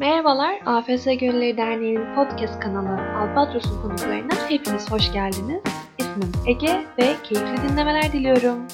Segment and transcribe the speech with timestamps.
[0.00, 5.62] Merhabalar, AFS Gönülleri Derneği'nin podcast kanalı Albatros'un konuklarına hepiniz hoş geldiniz.
[5.98, 8.66] İsmim Ege ve keyifli dinlemeler diliyorum.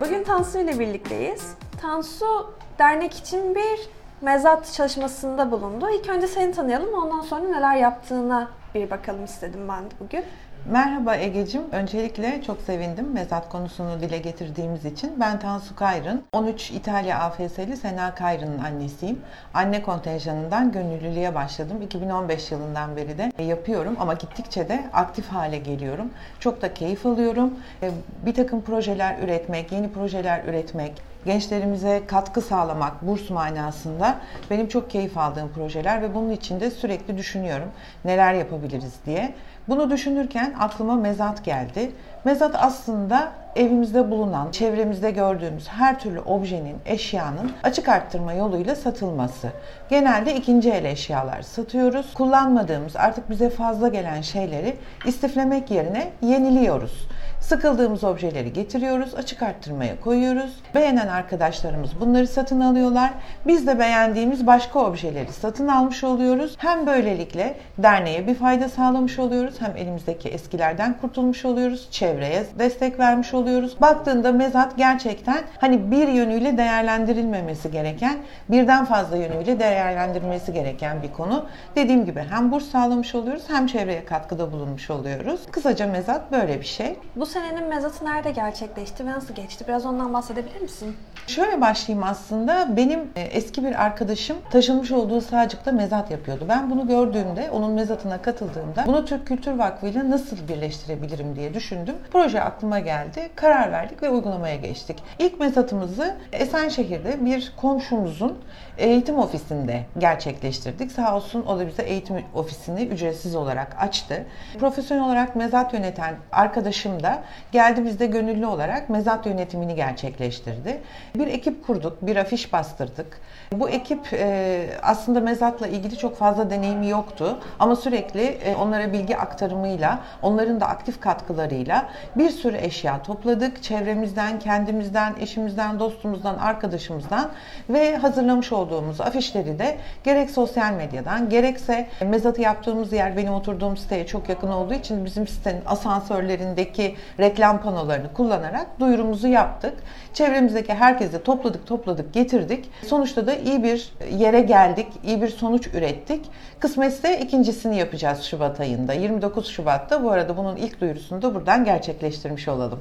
[0.00, 1.54] Bugün Tansu ile birlikteyiz.
[1.82, 3.80] Tansu dernek için bir
[4.20, 5.86] mezat çalışmasında bulundu.
[5.90, 10.24] İlk önce seni tanıyalım, ondan sonra neler yaptığına bir bakalım istedim ben bugün.
[10.66, 11.62] Merhaba Egecim.
[11.72, 15.20] Öncelikle çok sevindim mezat konusunu dile getirdiğimiz için.
[15.20, 16.24] Ben Tansu Kayrın.
[16.32, 19.18] 13 İtalya AFS'li Sena Kayrın'ın annesiyim.
[19.54, 21.82] Anne kontenjanından gönüllülüğe başladım.
[21.82, 26.10] 2015 yılından beri de yapıyorum ama gittikçe de aktif hale geliyorum.
[26.40, 27.54] Çok da keyif alıyorum.
[27.82, 27.90] E,
[28.26, 30.92] bir takım projeler üretmek, yeni projeler üretmek,
[31.24, 34.16] gençlerimize katkı sağlamak burs manasında
[34.50, 37.68] benim çok keyif aldığım projeler ve bunun için de sürekli düşünüyorum
[38.04, 39.34] neler yapabiliriz diye.
[39.68, 41.92] Bunu düşünürken aklıma mezat geldi.
[42.24, 49.48] Mezat aslında evimizde bulunan, çevremizde gördüğümüz her türlü objenin, eşyanın açık arttırma yoluyla satılması.
[49.90, 52.14] Genelde ikinci el eşyalar satıyoruz.
[52.14, 57.08] Kullanmadığımız, artık bize fazla gelen şeyleri istiflemek yerine yeniliyoruz.
[57.40, 60.50] Sıkıldığımız objeleri getiriyoruz, açık arttırmaya koyuyoruz.
[60.74, 63.10] Beğenen arkadaşlarımız bunları satın alıyorlar.
[63.46, 66.54] Biz de beğendiğimiz başka objeleri satın almış oluyoruz.
[66.58, 73.34] Hem böylelikle derneğe bir fayda sağlamış oluyoruz, hem elimizdeki eskilerden kurtulmuş oluyoruz, çevreye destek vermiş
[73.34, 73.80] oluyoruz.
[73.80, 78.16] Baktığında mezat gerçekten hani bir yönüyle değerlendirilmemesi gereken,
[78.48, 81.46] birden fazla yönüyle değerlendirilmesi gereken bir konu.
[81.76, 85.40] Dediğim gibi hem burs sağlamış oluyoruz hem çevreye katkıda bulunmuş oluyoruz.
[85.50, 86.96] Kısaca mezat böyle bir şey.
[87.16, 89.64] Bu senenin mezatı nerede gerçekleşti ve nasıl geçti?
[89.68, 90.96] Biraz ondan bahsedebilir misin?
[91.26, 92.76] Şöyle başlayayım aslında.
[92.76, 96.44] Benim e, eski bir arkadaşım taşınmış olduğu Sağcık'ta mezat yapıyordu.
[96.48, 101.94] Ben bunu gördüğümde, onun mezatına katıldığımda bunu Türk Kültür Vakfı ile nasıl birleştirebilirim diye düşündüm.
[102.12, 103.30] Proje aklıma geldi.
[103.34, 105.02] Karar verdik ve uygulamaya geçtik.
[105.18, 108.38] İlk mezatımızı Esenşehir'de bir komşumuzun
[108.78, 110.92] eğitim ofisinde gerçekleştirdik.
[110.92, 114.26] Sağ olsun o da bize eğitim ofisini ücretsiz olarak açtı.
[114.60, 117.19] Profesyonel olarak mezat yöneten arkadaşım da
[117.52, 120.80] geldi bizde gönüllü olarak mezat yönetimini gerçekleştirdi.
[121.14, 123.20] Bir ekip kurduk, bir afiş bastırdık.
[123.52, 129.16] Bu ekip e, aslında mezatla ilgili çok fazla deneyimi yoktu ama sürekli e, onlara bilgi
[129.16, 133.62] aktarımıyla, onların da aktif katkılarıyla bir sürü eşya topladık.
[133.62, 137.30] Çevremizden, kendimizden, eşimizden, dostumuzdan, arkadaşımızdan
[137.70, 144.06] ve hazırlamış olduğumuz afişleri de gerek sosyal medyadan gerekse mezatı yaptığımız yer benim oturduğum siteye
[144.06, 149.74] çok yakın olduğu için bizim sitenin asansörlerindeki reklam panolarını kullanarak duyurumuzu yaptık.
[150.14, 152.70] Çevremizdeki herkesi topladık, topladık, getirdik.
[152.86, 156.26] Sonuçta da iyi bir yere geldik, iyi bir sonuç ürettik.
[156.60, 158.92] Kısmetse ikincisini yapacağız Şubat ayında.
[158.92, 162.80] 29 Şubat'ta bu arada bunun ilk duyurusunu da buradan gerçekleştirmiş olalım.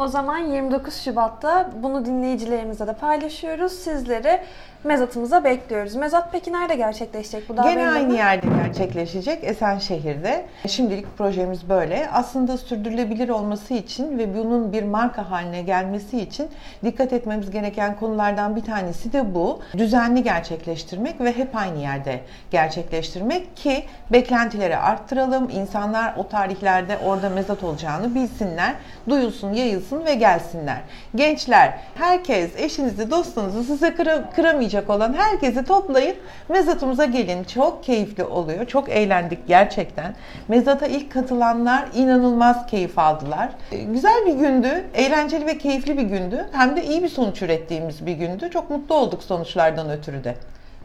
[0.00, 3.72] O zaman 29 Şubat'ta bunu dinleyicilerimizle de paylaşıyoruz.
[3.72, 4.40] Sizleri
[4.84, 5.94] mezatımıza bekliyoruz.
[5.94, 7.48] Mezat peki nerede gerçekleşecek?
[7.48, 10.46] Bu daha Gene aynı yerde gerçekleşecek Esenşehir'de.
[10.66, 12.08] Şimdilik projemiz böyle.
[12.12, 16.48] Aslında sürdürülebilir olması için ve bunun bir marka haline gelmesi için
[16.84, 19.60] dikkat etmemiz gereken konulardan bir tanesi de bu.
[19.78, 22.20] Düzenli gerçekleştirmek ve hep aynı yerde
[22.50, 25.50] gerçekleştirmek ki beklentileri arttıralım.
[25.50, 28.74] İnsanlar o tarihlerde orada mezat olacağını bilsinler.
[29.08, 30.80] Duyulsun, yayılsın ve gelsinler.
[31.14, 36.16] Gençler, herkes eşinizi, dostunuzu size kıra, kıramayacak olmayacak olan herkesi toplayın
[36.48, 37.44] mezatımıza gelin.
[37.44, 38.66] Çok keyifli oluyor.
[38.66, 40.14] Çok eğlendik gerçekten.
[40.48, 43.48] Mezata ilk katılanlar inanılmaz keyif aldılar.
[43.72, 44.84] Ee, güzel bir gündü.
[44.94, 46.46] Eğlenceli ve keyifli bir gündü.
[46.52, 48.50] Hem de iyi bir sonuç ürettiğimiz bir gündü.
[48.50, 50.34] Çok mutlu olduk sonuçlardan ötürü de.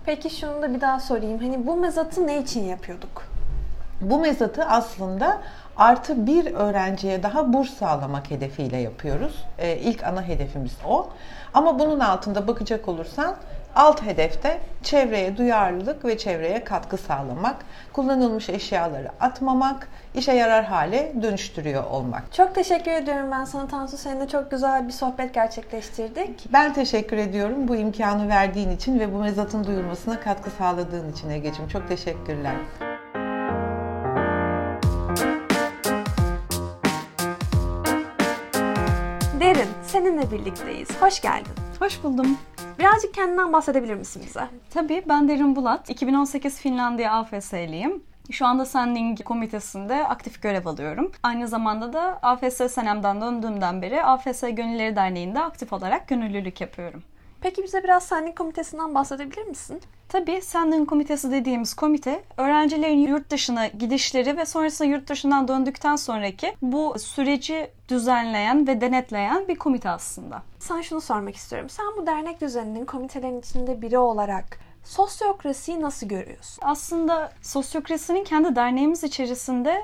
[0.06, 1.40] Peki şunu da bir daha sorayım.
[1.40, 3.24] Hani bu mezatı ne için yapıyorduk?
[4.02, 5.38] Bu mezatı aslında
[5.78, 9.46] artı bir öğrenciye daha burs sağlamak hedefiyle yapıyoruz.
[9.58, 11.08] Ee, ilk ana hedefimiz o.
[11.54, 13.36] Ama bunun altında bakacak olursan
[13.76, 17.56] Alt hedefte çevreye duyarlılık ve çevreye katkı sağlamak,
[17.94, 22.34] kullanılmış eşyaları atmamak, işe yarar hale dönüştürüyor olmak.
[22.34, 23.98] Çok teşekkür ediyorum ben sana Tansu.
[23.98, 26.54] Seninle çok güzel bir sohbet gerçekleştirdik.
[26.54, 31.70] Ben teşekkür ediyorum bu imkanı verdiğin için ve bu mezatın duyulmasına katkı sağladığın için Ege'ciğim.
[31.70, 32.56] Çok teşekkürler.
[40.26, 41.02] Seninle birlikteyiz.
[41.02, 41.52] Hoş geldin.
[41.80, 42.38] Hoş buldum.
[42.80, 44.48] Birazcık kendinden bahsedebilir misin bize?
[44.70, 45.90] Tabii ben Derin Bulat.
[45.90, 48.04] 2018 Finlandiya AFS'liyim.
[48.32, 51.12] Şu anda Sending komitesinde aktif görev alıyorum.
[51.24, 57.04] Aynı zamanda da AFS senemden döndüğümden beri AFS Gönülleri Derneği'nde aktif olarak gönüllülük yapıyorum.
[57.46, 59.82] Peki bize biraz Sending komitesinden bahsedebilir misin?
[60.10, 66.56] Tabii Sending komitesi dediğimiz komite öğrencilerin yurt dışına gidişleri ve sonrasında yurt dışından döndükten sonraki
[66.62, 70.44] bu süreci düzenleyen ve denetleyen bir komite aslında.
[70.60, 71.70] Sana şunu sormak istiyorum.
[71.70, 76.62] Sen bu dernek düzeninin komitelerin içinde biri olarak Sosyokrasiyi nasıl görüyorsun?
[76.62, 79.82] Aslında sosyokrasinin kendi derneğimiz içerisinde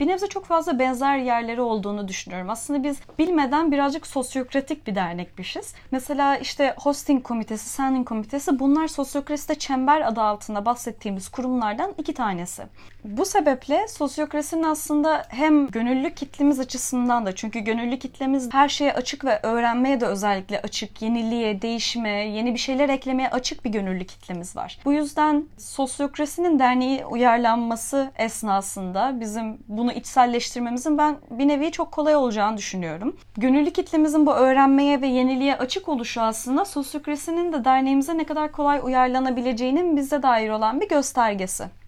[0.00, 2.50] bir nebze çok fazla benzer yerleri olduğunu düşünüyorum.
[2.50, 5.74] Aslında biz bilmeden birazcık sosyokratik bir dernekmişiz.
[5.90, 12.62] Mesela işte hosting komitesi, sending komitesi bunlar sosyokraside çember adı altında bahsettiğimiz kurumlardan iki tanesi.
[13.04, 19.24] Bu sebeple sosyokrasinin aslında hem gönüllü kitlemiz açısından da çünkü gönüllü kitlemiz her şeye açık
[19.24, 24.56] ve öğrenmeye de özellikle açık, yeniliğe, değişime, yeni bir şeyler eklemeye açık bir gönüllü kitlemiz
[24.56, 24.78] var.
[24.84, 32.56] Bu yüzden sosyokrasinin derneği uyarlanması esnasında bizim bunu içselleştirmemizin ben bir nevi çok kolay olacağını
[32.56, 33.16] düşünüyorum.
[33.36, 38.80] Gönüllü kitlemizin bu öğrenmeye ve yeniliğe açık oluşu aslında sosyokrasinin de derneğimize ne kadar kolay
[38.82, 41.81] uyarlanabileceğinin bize dair olan bir göstergesi.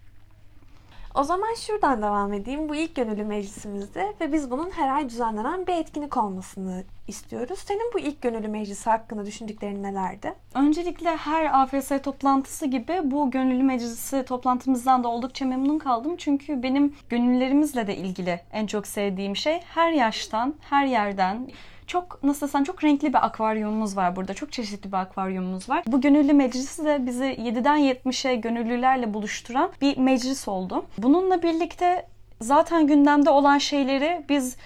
[1.15, 2.69] O zaman şuradan devam edeyim.
[2.69, 7.59] Bu ilk gönüllü meclisimizde ve biz bunun her ay düzenlenen bir etkinlik olmasını istiyoruz.
[7.59, 10.33] Senin bu ilk gönüllü meclisi hakkında düşündüklerin nelerdi?
[10.55, 16.15] Öncelikle her AFS toplantısı gibi bu gönüllü meclisi toplantımızdan da oldukça memnun kaldım.
[16.17, 21.47] Çünkü benim gönüllerimizle de ilgili en çok sevdiğim şey her yaştan, her yerden
[21.87, 24.33] çok nasıl desem çok renkli bir akvaryumumuz var burada.
[24.33, 25.83] Çok çeşitli bir akvaryumumuz var.
[25.87, 30.85] Bu gönüllü meclisi de bizi 7'den 70'e gönüllülerle buluşturan bir meclis oldu.
[30.97, 32.07] Bununla birlikte
[32.41, 34.57] zaten gündemde olan şeyleri biz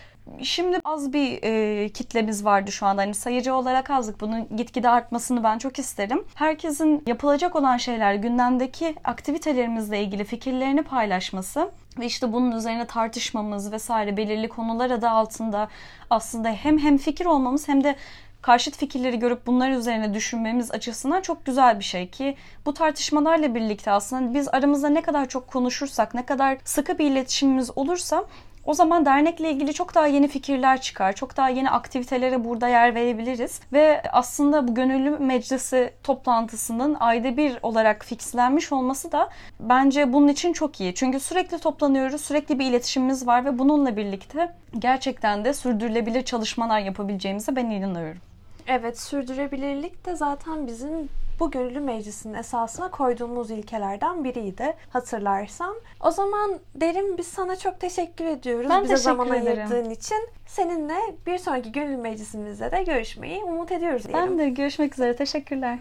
[0.42, 3.02] Şimdi az bir e, kitlemiz vardı şu anda.
[3.02, 4.22] Hani sayıcı olarak azlık.
[4.22, 6.24] Bunun gitgide artmasını ben çok isterim.
[6.36, 14.18] Herkesin yapılacak olan şeyler, gündemdeki aktivitelerimizle ilgili fikirlerini paylaşması ve işte bunun üzerine tartışmamız vesaire
[14.18, 15.68] belirli konular adı altında
[16.10, 17.96] aslında hem hem fikir olmamız hem de
[18.42, 23.92] karşıt fikirleri görüp bunlar üzerine düşünmemiz açısından çok güzel bir şey ki bu tartışmalarla birlikte
[23.92, 28.26] aslında biz aramızda ne kadar çok konuşursak, ne kadar sıkı bir iletişimimiz olursa
[28.70, 31.14] o zaman dernekle ilgili çok daha yeni fikirler çıkar.
[31.14, 33.62] Çok daha yeni aktivitelere burada yer verebiliriz.
[33.74, 39.30] Ve aslında bu gönüllü meclisi toplantısının ayda bir olarak fixlenmiş olması da
[39.60, 40.96] bence bunun için çok iyi.
[40.96, 47.56] Çünkü sürekli toplanıyoruz, sürekli bir iletişimimiz var ve bununla birlikte gerçekten de sürdürülebilir çalışmalar yapabileceğimize
[47.56, 48.22] ben inanıyorum.
[48.68, 51.10] Evet, sürdürülebilirlik de zaten bizim
[51.40, 55.76] bu gönüllü meclisinin esasına koyduğumuz ilkelerden biriydi hatırlarsan.
[56.04, 58.70] O zaman Derin biz sana çok teşekkür ediyoruz.
[58.70, 59.58] Ben Bize teşekkür zaman ederim.
[59.72, 60.30] ayırdığın için.
[60.48, 64.30] Seninle bir sonraki gönüllü meclisimizde de görüşmeyi umut ediyoruz diyelim.
[64.30, 65.16] Ben de görüşmek üzere.
[65.16, 65.80] Teşekkürler.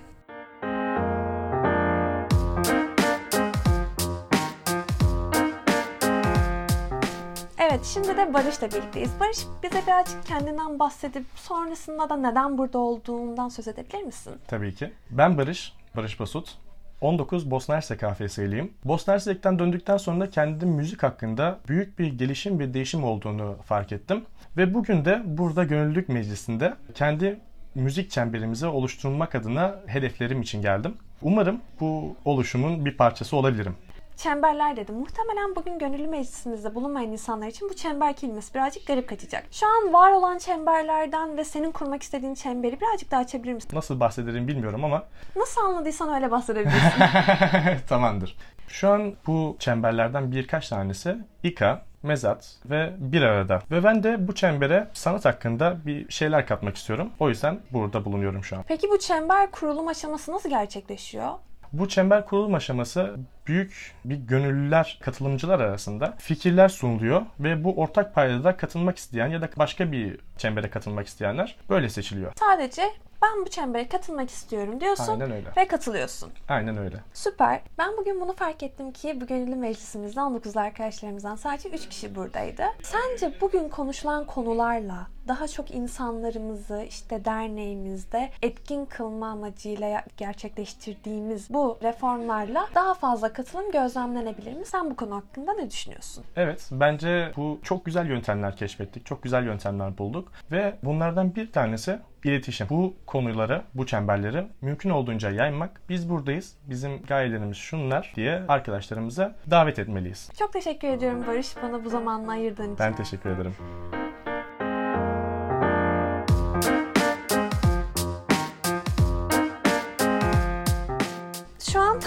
[7.70, 9.10] Evet şimdi de Barış'la birlikteyiz.
[9.20, 14.32] Barış bize birazcık kendinden bahsedip sonrasında da neden burada olduğundan söz edebilir misin?
[14.46, 14.92] Tabii ki.
[15.10, 16.58] Ben Barış, Barış Basut.
[17.00, 18.72] 19 Bosna Hersek AFS'liyim.
[18.84, 24.24] Bosna Hersek'ten döndükten sonra kendi müzik hakkında büyük bir gelişim ve değişim olduğunu fark ettim.
[24.56, 27.40] Ve bugün de burada Gönüllülük Meclisi'nde kendi
[27.74, 30.94] müzik çemberimizi oluşturmak adına hedeflerim için geldim.
[31.22, 33.74] Umarım bu oluşumun bir parçası olabilirim.
[34.18, 34.94] Çemberler dedim.
[34.94, 39.44] Muhtemelen bugün gönüllü meclisimizde bulunmayan insanlar için bu çember kelimesi birazcık garip kaçacak.
[39.50, 43.70] Şu an var olan çemberlerden ve senin kurmak istediğin çemberi birazcık daha açabilir misin?
[43.72, 45.04] Nasıl bahsederim bilmiyorum ama
[45.36, 47.02] Nasıl anladıysan öyle bahsedebilirsin.
[47.88, 48.36] Tamamdır.
[48.68, 53.62] Şu an bu çemberlerden birkaç tanesi İKA, mezat ve bir arada.
[53.70, 57.10] Ve ben de bu çembere sanat hakkında bir şeyler katmak istiyorum.
[57.20, 58.64] O yüzden burada bulunuyorum şu an.
[58.68, 61.30] Peki bu çember kurulum aşaması nasıl gerçekleşiyor?
[61.72, 63.16] Bu çember kurulum aşaması
[63.48, 69.48] büyük bir gönüllüler, katılımcılar arasında fikirler sunuluyor ve bu ortak paydada katılmak isteyen ya da
[69.56, 72.32] başka bir çembere katılmak isteyenler böyle seçiliyor.
[72.36, 72.82] Sadece
[73.22, 75.48] ben bu çembere katılmak istiyorum diyorsun Aynen öyle.
[75.56, 76.32] ve katılıyorsun.
[76.48, 76.96] Aynen öyle.
[77.14, 77.60] Süper.
[77.78, 82.64] Ben bugün bunu fark ettim ki bu gönüllü meclisimizde 19 arkadaşlarımızdan sadece 3 kişi buradaydı.
[82.82, 92.68] Sence bugün konuşulan konularla daha çok insanlarımızı işte derneğimizde etkin kılma amacıyla gerçekleştirdiğimiz bu reformlarla
[92.74, 94.64] daha fazla katılım gözlemlenebilir mi?
[94.64, 96.24] Sen bu konu hakkında ne düşünüyorsun?
[96.36, 99.06] Evet, bence bu çok güzel yöntemler keşfettik.
[99.06, 100.32] Çok güzel yöntemler bulduk.
[100.52, 102.66] Ve bunlardan bir tanesi iletişim.
[102.70, 105.80] Bu konuları, bu çemberleri mümkün olduğunca yaymak.
[105.88, 110.30] Biz buradayız, bizim gayelerimiz şunlar diye arkadaşlarımıza davet etmeliyiz.
[110.38, 112.78] Çok teşekkür ediyorum Barış bana bu zamanını ayırdığın için.
[112.78, 113.54] Ben teşekkür ederim.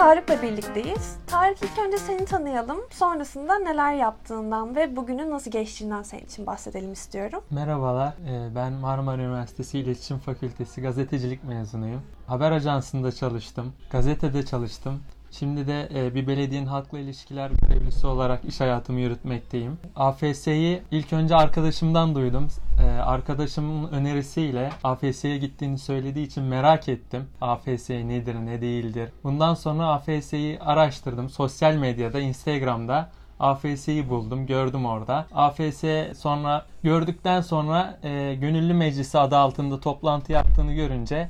[0.02, 1.18] Tarık'la birlikteyiz.
[1.28, 2.78] Tarık ilk önce seni tanıyalım.
[2.90, 7.44] Sonrasında neler yaptığından ve bugünün nasıl geçtiğinden senin için bahsedelim istiyorum.
[7.50, 12.02] Merhabalar, e, ben Marmara Üniversitesi İletişim Fakültesi gazetecilik mezunuyum.
[12.28, 15.00] Haber ajansında çalıştım, gazetede çalıştım.
[15.32, 19.78] Şimdi de e, bir belediyenin halkla ilişkiler görevlisi olarak iş hayatımı yürütmekteyim.
[19.96, 22.48] AFS'yi ilk önce arkadaşımdan duydum.
[22.84, 27.28] E, arkadaşımın önerisiyle AFS'ye gittiğini söylediği için merak ettim.
[27.42, 29.10] AFS nedir, ne değildir.
[29.24, 31.30] Bundan sonra AFS'yi araştırdım.
[31.30, 33.10] Sosyal medyada, Instagram'da
[33.40, 35.26] AFS'yi buldum, gördüm orada.
[35.34, 35.84] AFS
[36.18, 41.30] sonra gördükten sonra e, Gönüllü Meclisi adı altında toplantı yaptığını görünce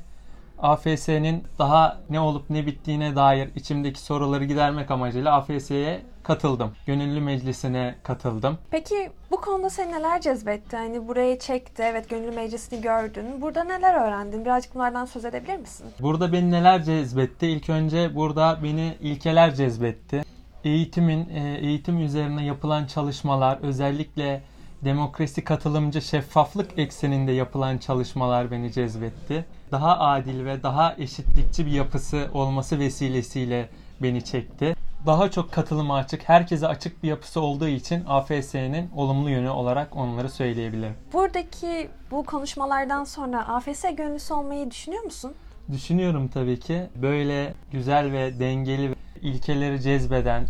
[0.62, 6.72] AFS'nin daha ne olup ne bittiğine dair içimdeki soruları gidermek amacıyla AFS'ye katıldım.
[6.86, 8.58] Gönüllü meclisine katıldım.
[8.70, 10.76] Peki bu konuda seni neler cezbetti?
[10.76, 13.40] Hani buraya çekti, evet gönüllü meclisini gördün.
[13.40, 14.44] Burada neler öğrendin?
[14.44, 15.86] Birazcık bunlardan söz edebilir misin?
[16.00, 17.46] Burada beni neler cezbetti?
[17.46, 20.22] İlk önce burada beni ilkeler cezbetti.
[20.64, 24.42] Eğitimin, e, eğitim üzerine yapılan çalışmalar, özellikle
[24.84, 29.44] demokrasi, katılımcı, şeffaflık ekseninde yapılan çalışmalar beni cezbetti.
[29.70, 33.68] Daha adil ve daha eşitlikçi bir yapısı olması vesilesiyle
[34.02, 34.76] beni çekti.
[35.06, 40.30] Daha çok katılıma açık, herkese açık bir yapısı olduğu için AFS'nin olumlu yönü olarak onları
[40.30, 40.94] söyleyebilirim.
[41.12, 45.34] Buradaki bu konuşmalardan sonra AFS gönüllüsü olmayı düşünüyor musun?
[45.72, 50.46] Düşünüyorum tabii ki böyle güzel ve dengeli ilkeleri cezbeden,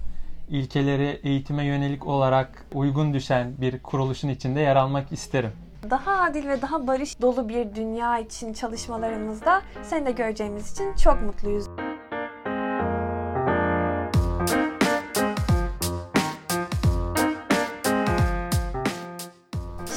[0.53, 5.53] ilkeleri eğitime yönelik olarak uygun düşen bir kuruluşun içinde yer almak isterim.
[5.91, 11.23] Daha adil ve daha barış dolu bir dünya için çalışmalarımızda seni de göreceğimiz için çok
[11.23, 11.67] mutluyuz.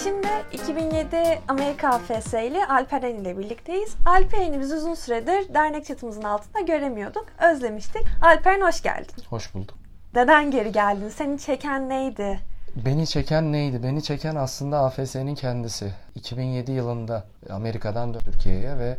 [0.03, 3.95] Şimdi 2007 Amerika AFS ile Alperen ile birlikteyiz.
[4.05, 7.25] Alperen'i biz uzun süredir dernek çatımızın altında göremiyorduk.
[7.51, 8.03] Özlemiştik.
[8.21, 9.13] Alperen hoş geldin.
[9.29, 9.84] Hoş bulduk.
[10.15, 11.09] Neden geri geldin?
[11.09, 12.39] Seni çeken neydi?
[12.85, 13.83] Beni çeken neydi?
[13.83, 15.91] Beni çeken aslında AFS'nin kendisi.
[16.15, 18.97] 2007 yılında Amerika'dan Türkiye'ye ve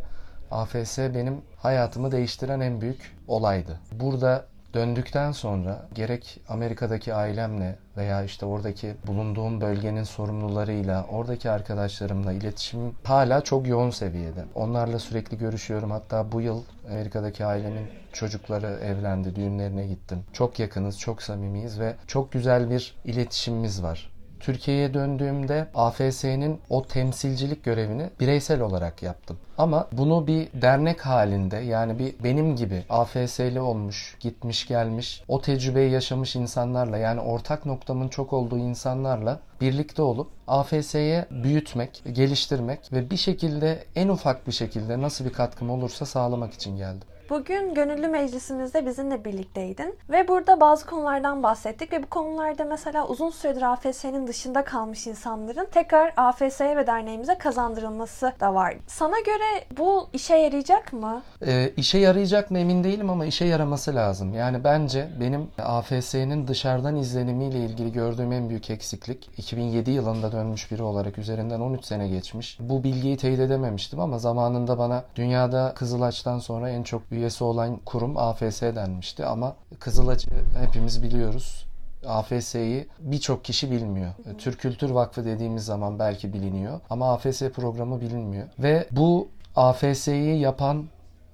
[0.51, 3.79] AFS benim hayatımı değiştiren en büyük olaydı.
[3.91, 12.95] Burada döndükten sonra gerek Amerika'daki ailemle veya işte oradaki bulunduğum bölgenin sorumlularıyla, oradaki arkadaşlarımla iletişimim
[13.03, 14.45] hala çok yoğun seviyede.
[14.55, 15.91] Onlarla sürekli görüşüyorum.
[15.91, 20.23] Hatta bu yıl Amerika'daki ailemin çocukları evlendi, düğünlerine gittim.
[20.33, 24.16] Çok yakınız, çok samimiyiz ve çok güzel bir iletişimimiz var.
[24.39, 29.37] Türkiye'ye döndüğümde AFS'nin o temsilcilik görevini bireysel olarak yaptım.
[29.57, 35.91] Ama bunu bir dernek halinde yani bir benim gibi AFS'li olmuş, gitmiş gelmiş, o tecrübeyi
[35.91, 43.17] yaşamış insanlarla yani ortak noktamın çok olduğu insanlarla birlikte olup AFS'ye büyütmek, geliştirmek ve bir
[43.17, 47.07] şekilde en ufak bir şekilde nasıl bir katkım olursa sağlamak için geldim.
[47.29, 53.29] Bugün gönüllü meclisimizde bizimle birlikteydin ve burada bazı konulardan bahsettik ve bu konularda mesela uzun
[53.29, 58.75] süredir AFS'nin dışında kalmış insanların tekrar AFS'ye ve derneğimize kazandırılması da var.
[58.87, 61.21] Sana göre bu işe yarayacak mı?
[61.45, 64.33] Ee, işe yarayacak mı emin değilim ama işe yaraması lazım.
[64.33, 70.83] Yani bence benim AFS'nin dışarıdan izlenimiyle ilgili gördüğüm en büyük eksiklik 2007 yılında dönmüş biri
[70.83, 72.57] olarak üzerinden 13 sene geçmiş.
[72.59, 78.17] Bu bilgiyi teyit edememiştim ama zamanında bana dünyada Kızılaç'tan sonra en çok üyesi olan kurum
[78.17, 81.67] AFS denmişti ama Kızılaç'ı hepimiz biliyoruz.
[82.05, 84.13] AFS'yi birçok kişi bilmiyor.
[84.37, 88.47] Türk Kültür Vakfı dediğimiz zaman belki biliniyor ama AFS programı bilinmiyor.
[88.59, 90.85] Ve bu AFS'yi yapan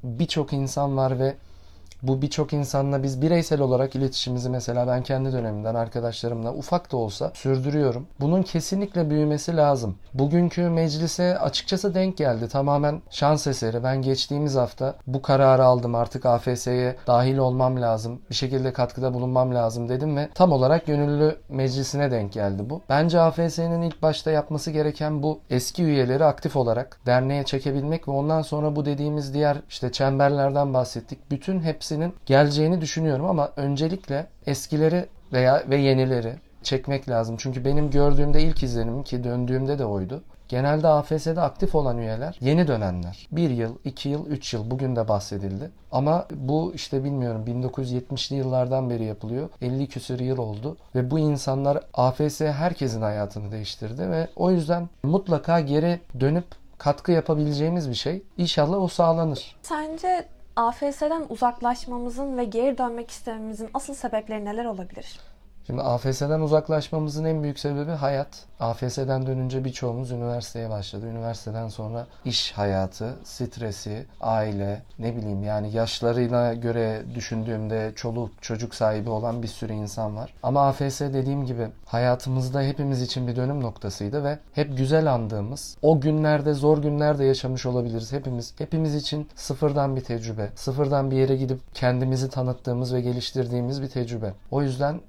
[0.03, 1.35] birçok insan var ve
[2.03, 7.31] bu birçok insanla biz bireysel olarak iletişimimizi mesela ben kendi dönemimden arkadaşlarımla ufak da olsa
[7.33, 8.07] sürdürüyorum.
[8.19, 9.95] Bunun kesinlikle büyümesi lazım.
[10.13, 12.47] Bugünkü meclise açıkçası denk geldi.
[12.47, 13.83] Tamamen şans eseri.
[13.83, 15.95] Ben geçtiğimiz hafta bu kararı aldım.
[15.95, 18.21] Artık AFS'ye dahil olmam lazım.
[18.29, 22.81] Bir şekilde katkıda bulunmam lazım dedim ve tam olarak gönüllü meclisine denk geldi bu.
[22.89, 28.41] Bence AFS'nin ilk başta yapması gereken bu eski üyeleri aktif olarak derneğe çekebilmek ve ondan
[28.41, 31.31] sonra bu dediğimiz diğer işte çemberlerden bahsettik.
[31.31, 37.35] Bütün hepsi hepsinin geleceğini düşünüyorum ama öncelikle eskileri veya ve yenileri çekmek lazım.
[37.39, 40.23] Çünkü benim gördüğümde ilk izlenimim ki döndüğümde de oydu.
[40.47, 43.27] Genelde AFS'de aktif olan üyeler yeni dönenler.
[43.31, 45.71] Bir yıl, iki yıl, üç yıl bugün de bahsedildi.
[45.91, 49.49] Ama bu işte bilmiyorum 1970'li yıllardan beri yapılıyor.
[49.61, 55.59] 50 küsur yıl oldu ve bu insanlar AFS herkesin hayatını değiştirdi ve o yüzden mutlaka
[55.59, 56.45] geri dönüp
[56.77, 58.23] katkı yapabileceğimiz bir şey.
[58.37, 59.55] İnşallah o sağlanır.
[59.61, 65.19] Sence AFS'den uzaklaşmamızın ve geri dönmek istememizin asıl sebepleri neler olabilir?
[65.67, 68.45] Şimdi AFS'den uzaklaşmamızın en büyük sebebi hayat.
[68.59, 71.05] AFS'den dönünce birçoğumuz üniversiteye başladı.
[71.07, 79.09] Üniversiteden sonra iş hayatı, stresi, aile, ne bileyim yani yaşlarıyla göre düşündüğümde çoluk çocuk sahibi
[79.09, 80.33] olan bir sürü insan var.
[80.43, 86.01] Ama AFS dediğim gibi hayatımızda hepimiz için bir dönüm noktasıydı ve hep güzel andığımız, o
[86.01, 88.53] günlerde zor günlerde yaşamış olabiliriz hepimiz.
[88.57, 94.33] Hepimiz için sıfırdan bir tecrübe, sıfırdan bir yere gidip kendimizi tanıttığımız ve geliştirdiğimiz bir tecrübe.
[94.51, 95.01] O yüzden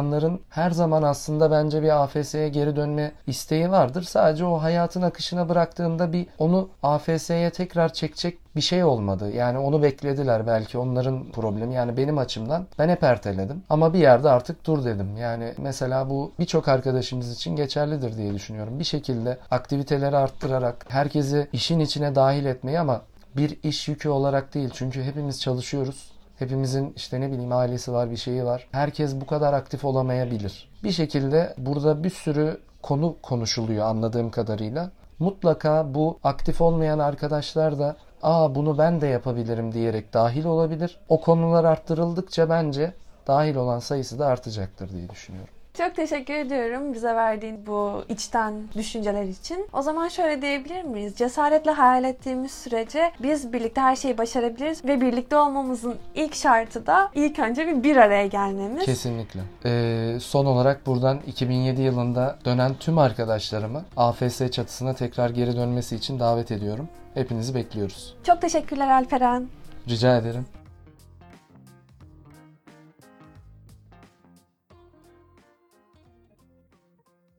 [0.00, 4.02] insanların her zaman aslında bence bir AFS'ye geri dönme isteği vardır.
[4.02, 9.30] Sadece o hayatın akışına bıraktığında bir onu AFS'ye tekrar çekecek bir şey olmadı.
[9.30, 11.74] Yani onu beklediler belki onların problemi.
[11.74, 13.62] Yani benim açımdan ben hep erteledim.
[13.70, 15.16] Ama bir yerde artık dur dedim.
[15.16, 18.78] Yani mesela bu birçok arkadaşımız için geçerlidir diye düşünüyorum.
[18.78, 23.00] Bir şekilde aktiviteleri arttırarak herkesi işin içine dahil etmeyi ama
[23.36, 24.70] bir iş yükü olarak değil.
[24.72, 26.19] Çünkü hepimiz çalışıyoruz.
[26.40, 28.68] Hepimizin işte ne bileyim ailesi var, bir şeyi var.
[28.72, 30.70] Herkes bu kadar aktif olamayabilir.
[30.84, 34.90] Bir şekilde burada bir sürü konu konuşuluyor anladığım kadarıyla.
[35.18, 40.98] Mutlaka bu aktif olmayan arkadaşlar da aa bunu ben de yapabilirim diyerek dahil olabilir.
[41.08, 42.94] O konular arttırıldıkça bence
[43.26, 45.54] dahil olan sayısı da artacaktır diye düşünüyorum.
[45.80, 49.66] Çok teşekkür ediyorum bize verdiğin bu içten düşünceler için.
[49.72, 51.16] O zaman şöyle diyebilir miyiz?
[51.16, 57.10] Cesaretle hayal ettiğimiz sürece biz birlikte her şeyi başarabiliriz ve birlikte olmamızın ilk şartı da
[57.14, 58.84] ilk önce bir bir araya gelmemiz.
[58.84, 59.40] Kesinlikle.
[59.64, 66.20] Ee, son olarak buradan 2007 yılında dönen tüm arkadaşlarımı AFS çatısına tekrar geri dönmesi için
[66.20, 66.88] davet ediyorum.
[67.14, 68.16] Hepinizi bekliyoruz.
[68.24, 69.48] Çok teşekkürler Alperen.
[69.88, 70.59] Rica ederim.